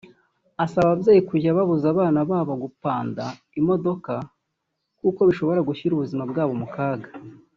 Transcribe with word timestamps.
asaba 0.63 0.85
n’ababyeyi 0.87 1.21
kujya 1.29 1.57
babuza 1.57 1.85
abana 1.93 2.19
babo 2.29 2.53
gupanda 2.63 3.23
imodoka 3.59 4.13
kuko 4.99 5.19
bishobora 5.29 5.65
gushyira 5.69 5.93
ubuzima 5.93 6.23
bwabo 6.31 6.53
mu 6.61 6.67
kaga 6.75 7.09